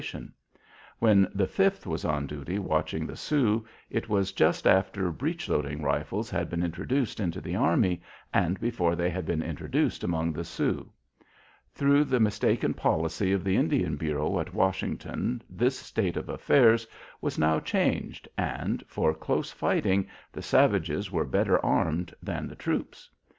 When 0.97 1.29
the 1.31 1.45
Fifth 1.45 1.85
was 1.85 2.05
on 2.05 2.25
duty 2.25 2.57
watching 2.57 3.05
the 3.05 3.15
Sioux, 3.15 3.67
it 3.87 4.09
was 4.09 4.31
just 4.31 4.65
after 4.65 5.11
breech 5.11 5.47
loading 5.47 5.83
rifles 5.83 6.31
had 6.31 6.49
been 6.49 6.63
introduced 6.63 7.19
into 7.19 7.39
the 7.39 7.55
army, 7.55 8.01
and 8.33 8.59
before 8.59 8.95
they 8.95 9.11
had 9.11 9.27
been 9.27 9.43
introduced 9.43 10.03
among 10.03 10.33
the 10.33 10.43
Sioux. 10.43 10.89
Through 11.75 12.05
the 12.05 12.19
mistaken 12.19 12.73
policy 12.73 13.31
of 13.31 13.43
the 13.43 13.55
Indian 13.57 13.95
Bureau 13.95 14.39
at 14.39 14.55
Washington 14.55 15.43
this 15.47 15.77
state 15.77 16.17
of 16.17 16.29
affairs 16.29 16.87
was 17.21 17.37
now 17.37 17.59
changed 17.59 18.27
and, 18.39 18.83
for 18.87 19.13
close 19.13 19.51
fighting, 19.51 20.07
the 20.31 20.41
savages 20.41 21.11
were 21.11 21.25
better 21.25 21.63
armed 21.63 22.11
than 22.23 22.47
the 22.47 22.55
troops. 22.55 23.07